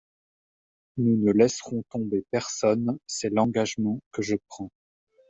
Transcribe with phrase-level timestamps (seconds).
[0.97, 4.71] Nous ne laisserons tomber personne, c’est l’engagement que je prends.